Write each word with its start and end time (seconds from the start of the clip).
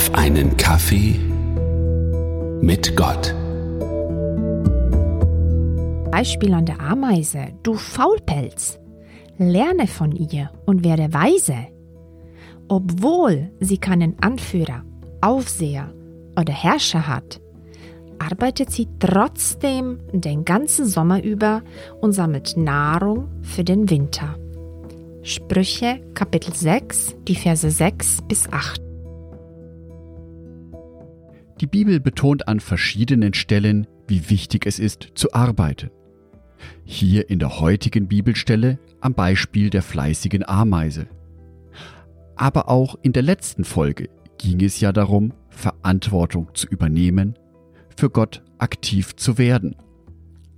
auf 0.00 0.14
einen 0.14 0.56
Kaffee 0.56 1.14
mit 2.62 2.96
Gott. 2.96 3.34
Beispiel 6.10 6.54
an 6.54 6.64
der 6.64 6.80
Ameise, 6.80 7.48
du 7.62 7.74
Faulpelz. 7.74 8.78
Lerne 9.36 9.86
von 9.86 10.12
ihr 10.12 10.50
und 10.64 10.84
werde 10.84 11.12
weise. 11.12 11.66
Obwohl 12.68 13.50
sie 13.60 13.76
keinen 13.76 14.18
Anführer, 14.22 14.84
Aufseher 15.20 15.92
oder 16.34 16.54
Herrscher 16.54 17.06
hat, 17.06 17.38
arbeitet 18.18 18.70
sie 18.70 18.88
trotzdem 19.00 19.98
den 20.14 20.46
ganzen 20.46 20.86
Sommer 20.86 21.22
über 21.22 21.60
und 22.00 22.12
sammelt 22.12 22.56
Nahrung 22.56 23.28
für 23.42 23.64
den 23.64 23.90
Winter. 23.90 24.34
Sprüche 25.22 26.00
Kapitel 26.14 26.54
6, 26.54 27.16
die 27.28 27.36
Verse 27.36 27.70
6 27.70 28.22
bis 28.26 28.50
8. 28.50 28.89
Die 31.60 31.66
Bibel 31.66 32.00
betont 32.00 32.48
an 32.48 32.58
verschiedenen 32.58 33.34
Stellen, 33.34 33.86
wie 34.08 34.30
wichtig 34.30 34.64
es 34.66 34.78
ist, 34.78 35.08
zu 35.14 35.34
arbeiten. 35.34 35.90
Hier 36.84 37.28
in 37.28 37.38
der 37.38 37.60
heutigen 37.60 38.08
Bibelstelle 38.08 38.78
am 39.02 39.12
Beispiel 39.12 39.68
der 39.68 39.82
fleißigen 39.82 40.48
Ameise. 40.48 41.06
Aber 42.34 42.70
auch 42.70 42.96
in 43.02 43.12
der 43.12 43.22
letzten 43.22 43.64
Folge 43.64 44.08
ging 44.38 44.64
es 44.64 44.80
ja 44.80 44.90
darum, 44.90 45.34
Verantwortung 45.50 46.48
zu 46.54 46.66
übernehmen, 46.66 47.38
für 47.94 48.08
Gott 48.08 48.42
aktiv 48.56 49.14
zu 49.16 49.36
werden. 49.36 49.76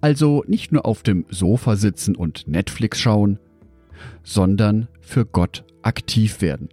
Also 0.00 0.44
nicht 0.46 0.70
nur 0.70 0.86
auf 0.86 1.02
dem 1.02 1.26
Sofa 1.28 1.74
sitzen 1.74 2.14
und 2.14 2.46
Netflix 2.46 3.00
schauen, 3.00 3.40
sondern 4.22 4.86
für 5.00 5.26
Gott 5.26 5.64
aktiv 5.82 6.40
werden. 6.40 6.68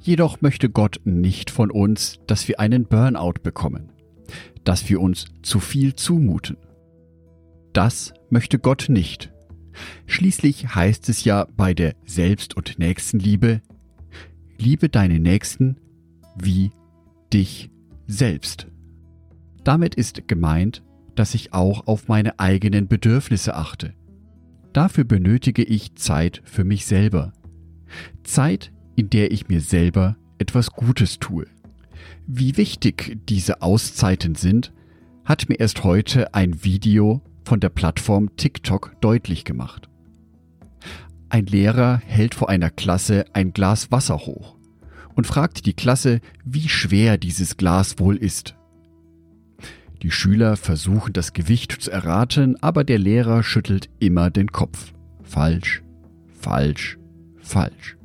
Jedoch 0.00 0.40
möchte 0.40 0.70
Gott 0.70 1.00
nicht 1.04 1.50
von 1.50 1.70
uns, 1.70 2.20
dass 2.26 2.48
wir 2.48 2.60
einen 2.60 2.86
Burnout 2.86 3.40
bekommen, 3.42 3.90
dass 4.64 4.88
wir 4.88 5.00
uns 5.00 5.26
zu 5.42 5.60
viel 5.60 5.94
zumuten. 5.94 6.56
Das 7.72 8.14
möchte 8.30 8.58
Gott 8.58 8.86
nicht. 8.88 9.32
Schließlich 10.06 10.74
heißt 10.74 11.08
es 11.08 11.24
ja 11.24 11.46
bei 11.56 11.74
der 11.74 11.94
Selbst- 12.04 12.56
und 12.56 12.78
Nächstenliebe, 12.78 13.62
liebe 14.58 14.88
deine 14.88 15.20
Nächsten 15.20 15.76
wie 16.36 16.70
dich 17.32 17.70
selbst. 18.06 18.68
Damit 19.64 19.94
ist 19.94 20.26
gemeint, 20.28 20.82
dass 21.14 21.34
ich 21.34 21.52
auch 21.52 21.86
auf 21.86 22.08
meine 22.08 22.38
eigenen 22.38 22.88
Bedürfnisse 22.88 23.54
achte. 23.54 23.94
Dafür 24.72 25.04
benötige 25.04 25.62
ich 25.62 25.94
Zeit 25.96 26.42
für 26.44 26.64
mich 26.64 26.86
selber. 26.86 27.32
Zeit, 28.22 28.72
in 28.98 29.10
der 29.10 29.30
ich 29.30 29.48
mir 29.48 29.60
selber 29.60 30.16
etwas 30.38 30.72
Gutes 30.72 31.20
tue. 31.20 31.46
Wie 32.26 32.56
wichtig 32.56 33.16
diese 33.28 33.62
Auszeiten 33.62 34.34
sind, 34.34 34.72
hat 35.24 35.48
mir 35.48 35.60
erst 35.60 35.84
heute 35.84 36.34
ein 36.34 36.64
Video 36.64 37.22
von 37.44 37.60
der 37.60 37.68
Plattform 37.68 38.34
TikTok 38.34 39.00
deutlich 39.00 39.44
gemacht. 39.44 39.88
Ein 41.28 41.46
Lehrer 41.46 42.02
hält 42.04 42.34
vor 42.34 42.48
einer 42.48 42.70
Klasse 42.70 43.24
ein 43.34 43.52
Glas 43.52 43.92
Wasser 43.92 44.18
hoch 44.18 44.56
und 45.14 45.28
fragt 45.28 45.66
die 45.66 45.74
Klasse, 45.74 46.20
wie 46.44 46.68
schwer 46.68 47.18
dieses 47.18 47.56
Glas 47.56 48.00
wohl 48.00 48.16
ist. 48.16 48.56
Die 50.02 50.10
Schüler 50.10 50.56
versuchen 50.56 51.12
das 51.12 51.34
Gewicht 51.34 51.70
zu 51.70 51.92
erraten, 51.92 52.60
aber 52.60 52.82
der 52.82 52.98
Lehrer 52.98 53.44
schüttelt 53.44 53.90
immer 54.00 54.30
den 54.30 54.50
Kopf. 54.50 54.92
Falsch, 55.22 55.84
falsch, 56.32 56.98
falsch. 57.38 57.97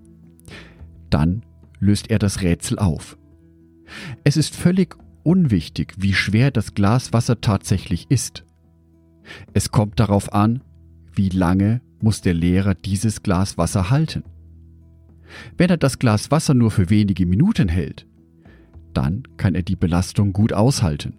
Dann 1.14 1.44
löst 1.80 2.10
er 2.10 2.20
das 2.20 2.42
Rätsel 2.42 2.80
auf. 2.80 3.18
Es 4.24 4.38
ist 4.38 4.56
völlig 4.56 4.96
unwichtig, 5.24 5.94
wie 5.98 6.14
schwer 6.14 6.52
das 6.52 6.74
Glas 6.74 7.14
Wasser 7.14 7.42
tatsächlich 7.42 8.10
ist. 8.10 8.46
Es 9.54 9.72
kommt 9.72 10.00
darauf 10.00 10.34
an, 10.34 10.64
wie 11.14 11.30
lange 11.30 11.82
muss 12.02 12.22
der 12.22 12.34
Lehrer 12.34 12.76
dieses 12.76 13.24
Glas 13.24 13.58
Wasser 13.58 13.90
halten. 13.90 14.24
Wenn 15.58 15.70
er 15.70 15.78
das 15.78 16.00
Glas 16.00 16.32
Wasser 16.32 16.54
nur 16.54 16.72
für 16.72 16.90
wenige 16.90 17.26
Minuten 17.26 17.70
hält, 17.70 18.08
dann 18.94 19.24
kann 19.38 19.56
er 19.56 19.64
die 19.64 19.76
Belastung 19.76 20.34
gut 20.34 20.54
aushalten 20.54 21.14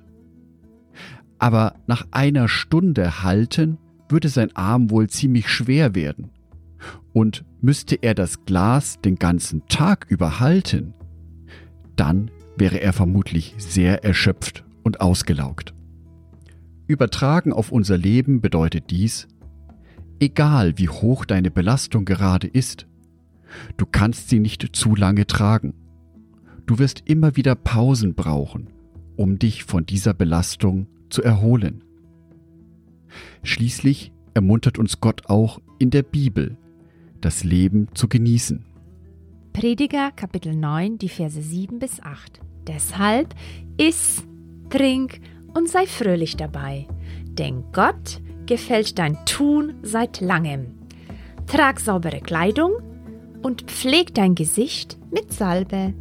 aber 1.44 1.74
nach 1.86 2.06
einer 2.10 2.48
Stunde 2.48 3.22
halten 3.22 3.76
würde 4.08 4.30
sein 4.30 4.56
Arm 4.56 4.90
wohl 4.90 5.10
ziemlich 5.10 5.50
schwer 5.50 5.94
werden. 5.94 6.30
Und 7.14 7.44
müsste 7.60 7.94
er 7.94 8.14
das 8.14 8.44
Glas 8.44 9.00
den 9.00 9.14
ganzen 9.14 9.66
Tag 9.68 10.04
über 10.10 10.40
halten, 10.40 10.92
dann 11.94 12.30
wäre 12.56 12.80
er 12.80 12.92
vermutlich 12.92 13.54
sehr 13.56 14.04
erschöpft 14.04 14.64
und 14.82 15.00
ausgelaugt. 15.00 15.74
Übertragen 16.88 17.52
auf 17.52 17.70
unser 17.70 17.96
Leben 17.96 18.40
bedeutet 18.40 18.90
dies, 18.90 19.28
egal 20.18 20.76
wie 20.76 20.88
hoch 20.88 21.24
deine 21.24 21.52
Belastung 21.52 22.04
gerade 22.04 22.48
ist, 22.48 22.88
du 23.76 23.86
kannst 23.86 24.28
sie 24.28 24.40
nicht 24.40 24.74
zu 24.74 24.96
lange 24.96 25.26
tragen. 25.28 25.74
Du 26.66 26.80
wirst 26.80 27.04
immer 27.06 27.36
wieder 27.36 27.54
Pausen 27.54 28.14
brauchen, 28.14 28.70
um 29.16 29.38
dich 29.38 29.62
von 29.62 29.86
dieser 29.86 30.14
Belastung 30.14 30.88
zu 31.10 31.22
erholen. 31.22 31.84
Schließlich 33.44 34.12
ermuntert 34.34 34.78
uns 34.78 35.00
Gott 35.00 35.26
auch 35.26 35.60
in 35.78 35.90
der 35.90 36.02
Bibel, 36.02 36.56
das 37.24 37.44
Leben 37.44 37.88
zu 37.94 38.08
genießen. 38.08 38.64
Prediger 39.52 40.10
Kapitel 40.10 40.54
9, 40.54 40.98
die 40.98 41.08
Verse 41.08 41.40
7 41.40 41.78
bis 41.78 42.00
8. 42.00 42.40
Deshalb 42.66 43.34
iss, 43.76 44.24
trink 44.68 45.20
und 45.54 45.68
sei 45.68 45.86
fröhlich 45.86 46.36
dabei, 46.36 46.86
denn 47.26 47.64
Gott 47.72 48.20
gefällt 48.46 48.98
dein 48.98 49.16
Tun 49.26 49.74
seit 49.82 50.20
langem. 50.20 50.74
Trag 51.46 51.80
saubere 51.80 52.20
Kleidung 52.20 52.72
und 53.42 53.62
pfleg 53.62 54.14
dein 54.14 54.34
Gesicht 54.34 54.98
mit 55.12 55.32
Salbe. 55.32 55.94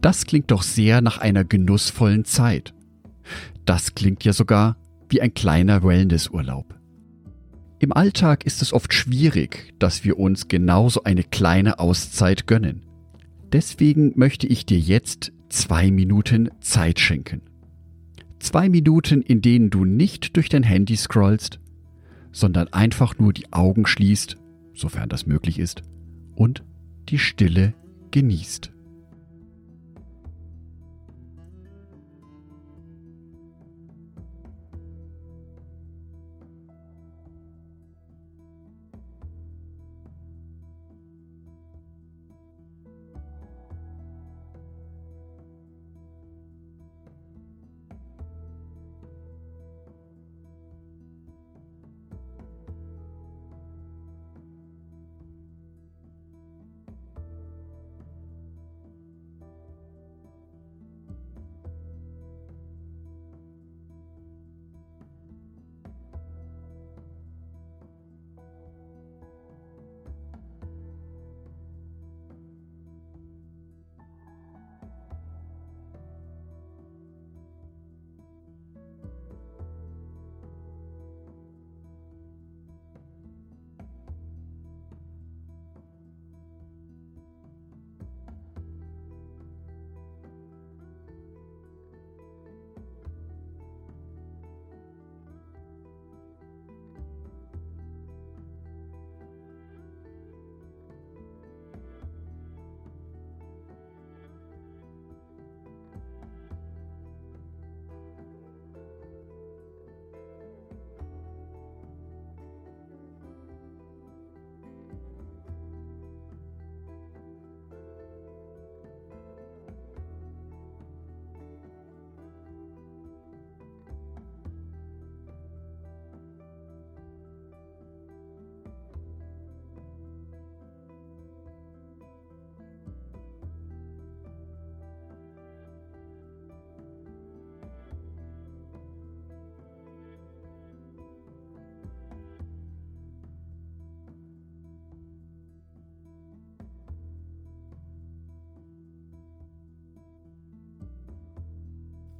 Das 0.00 0.26
klingt 0.26 0.50
doch 0.50 0.62
sehr 0.62 1.00
nach 1.00 1.18
einer 1.18 1.44
genussvollen 1.44 2.24
Zeit. 2.24 2.74
Das 3.64 3.94
klingt 3.94 4.24
ja 4.24 4.32
sogar 4.32 4.76
wie 5.08 5.20
ein 5.20 5.32
kleiner 5.32 5.82
Wellnessurlaub. 5.82 6.74
Im 7.82 7.92
Alltag 7.92 8.46
ist 8.46 8.62
es 8.62 8.72
oft 8.72 8.94
schwierig, 8.94 9.74
dass 9.80 10.04
wir 10.04 10.16
uns 10.16 10.46
genauso 10.46 11.02
eine 11.02 11.24
kleine 11.24 11.80
Auszeit 11.80 12.46
gönnen. 12.46 12.82
Deswegen 13.52 14.12
möchte 14.14 14.46
ich 14.46 14.64
dir 14.64 14.78
jetzt 14.78 15.32
zwei 15.48 15.90
Minuten 15.90 16.48
Zeit 16.60 17.00
schenken. 17.00 17.42
Zwei 18.38 18.68
Minuten, 18.68 19.20
in 19.20 19.42
denen 19.42 19.70
du 19.70 19.84
nicht 19.84 20.36
durch 20.36 20.48
dein 20.48 20.62
Handy 20.62 20.94
scrollst, 20.94 21.58
sondern 22.30 22.68
einfach 22.68 23.18
nur 23.18 23.32
die 23.32 23.52
Augen 23.52 23.84
schließt, 23.84 24.36
sofern 24.74 25.08
das 25.08 25.26
möglich 25.26 25.58
ist, 25.58 25.82
und 26.36 26.62
die 27.08 27.18
Stille 27.18 27.74
genießt. 28.12 28.70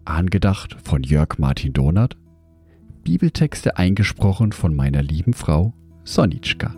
Angedacht 0.05 0.77
von 0.83 1.03
Jörg 1.03 1.39
Martin 1.39 1.73
Donath, 1.73 2.17
Bibeltexte 3.03 3.77
eingesprochen 3.77 4.53
von 4.53 4.75
meiner 4.75 5.03
lieben 5.03 5.33
Frau 5.33 5.75
Sonitschka. 6.05 6.75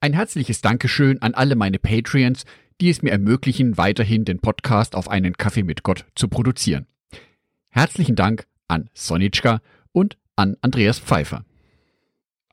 Ein 0.00 0.12
herzliches 0.12 0.60
Dankeschön 0.60 1.20
an 1.20 1.34
alle 1.34 1.56
meine 1.56 1.78
Patreons, 1.78 2.44
die 2.80 2.90
es 2.90 3.02
mir 3.02 3.10
ermöglichen, 3.10 3.76
weiterhin 3.76 4.24
den 4.24 4.38
Podcast 4.38 4.94
auf 4.94 5.08
einen 5.08 5.36
Kaffee 5.36 5.64
mit 5.64 5.82
Gott 5.82 6.04
zu 6.14 6.28
produzieren. 6.28 6.86
Herzlichen 7.70 8.14
Dank 8.14 8.46
an 8.68 8.88
Sonitschka 8.94 9.60
und 9.92 10.16
an 10.36 10.56
Andreas 10.60 10.98
Pfeiffer. 10.98 11.44